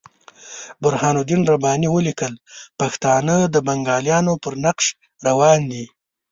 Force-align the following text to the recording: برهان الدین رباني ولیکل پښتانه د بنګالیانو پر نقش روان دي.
برهان 0.81 1.15
الدین 1.21 1.41
رباني 1.51 1.87
ولیکل 1.91 2.33
پښتانه 2.79 3.35
د 3.53 3.55
بنګالیانو 3.67 4.33
پر 4.43 4.53
نقش 4.65 4.85
روان 5.27 5.59
دي. 5.71 5.85